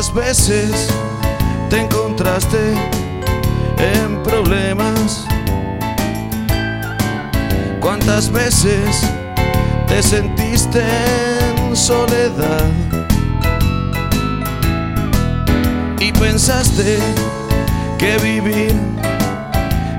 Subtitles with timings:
[0.00, 0.88] ¿Cuántas veces
[1.68, 2.72] te encontraste
[3.76, 5.26] en problemas?
[7.80, 9.02] ¿Cuántas veces
[9.88, 12.64] te sentiste en soledad?
[15.98, 16.98] Y pensaste
[17.98, 18.74] que vivir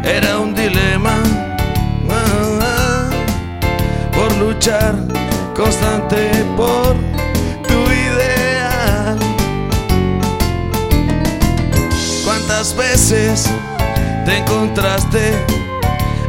[0.04, 1.14] era un dilema
[2.10, 3.10] ah, ah,
[4.16, 4.96] por luchar
[5.56, 7.21] constante por
[12.62, 13.50] ¿Cuántas veces
[14.24, 15.34] te encontraste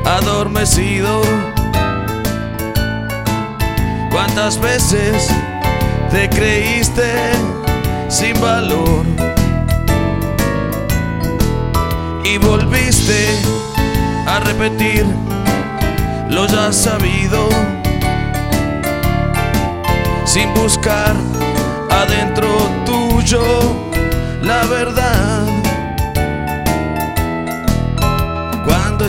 [0.03, 1.21] adormecido?
[4.11, 5.29] ¿Cuántas veces
[6.11, 7.13] te creíste
[8.09, 9.05] sin valor?
[12.25, 13.29] Y volviste
[14.27, 15.05] a repetir
[16.30, 17.47] lo ya sabido
[20.25, 21.15] sin buscar
[21.91, 22.49] adentro
[22.87, 23.43] tuyo
[24.41, 25.41] la verdad.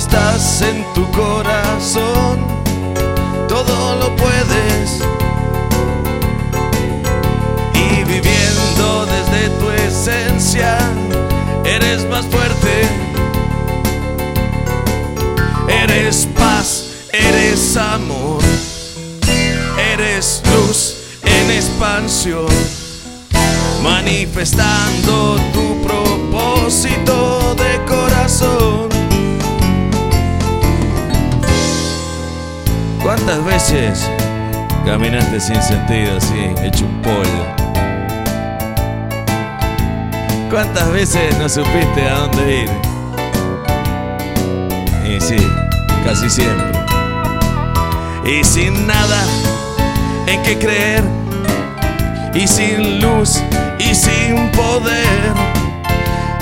[0.03, 2.37] Estás en tu corazón,
[3.47, 5.01] todo lo puedes.
[7.73, 10.77] Y viviendo desde tu esencia,
[11.63, 12.73] eres más fuerte.
[15.69, 18.41] Eres paz, eres amor,
[19.93, 22.47] eres luz en expansión,
[23.81, 27.42] manifestando tu propósito
[33.15, 34.09] ¿Cuántas veces
[34.87, 37.45] caminaste sin sentido así, hecho un polvo?
[40.49, 42.69] ¿Cuántas veces no supiste a dónde ir?
[45.07, 45.37] Y sí,
[46.03, 46.71] casi siempre.
[48.25, 49.23] Y sin nada
[50.25, 51.03] en qué creer,
[52.33, 53.43] y sin luz
[53.77, 55.33] y sin poder,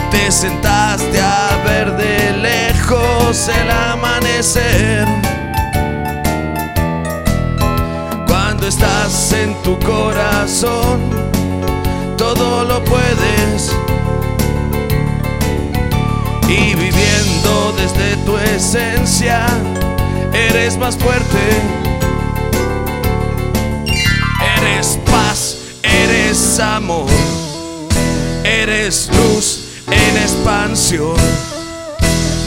[0.09, 5.40] te sentaste a ver de lejos el amanecer.
[8.71, 11.01] Estás en tu corazón,
[12.17, 13.75] todo lo puedes.
[16.47, 19.45] Y viviendo desde tu esencia,
[20.31, 21.43] eres más fuerte.
[24.57, 27.09] Eres paz, eres amor,
[28.45, 31.17] eres luz en expansión,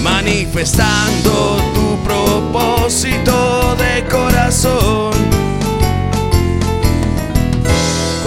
[0.03, 5.14] manifestando tu propósito de corazón.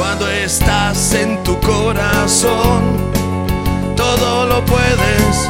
[0.07, 3.11] Cuando estás en tu corazón,
[3.93, 5.49] todo lo puedes.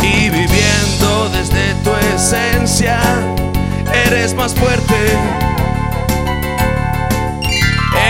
[0.00, 3.00] Y viviendo desde tu esencia,
[4.06, 4.94] eres más fuerte.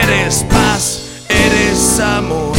[0.03, 2.55] Eres paz, eres amor,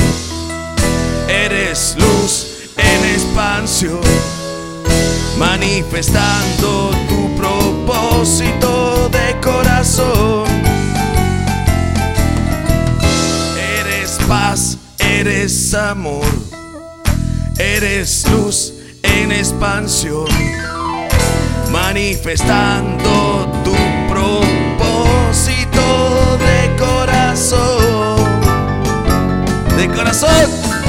[1.30, 4.02] eres luz en expansión,
[5.38, 8.73] manifestando tu propósito
[15.44, 16.26] eres amor,
[17.58, 20.30] eres luz en expansión,
[21.70, 23.76] manifestando tu
[24.08, 25.82] propósito
[26.38, 28.24] de corazón.
[29.76, 30.83] De corazón.